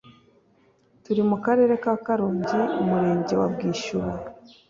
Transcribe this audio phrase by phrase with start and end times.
[1.03, 4.11] turi mu Karere ka Karongi Umurenge wa bwishyura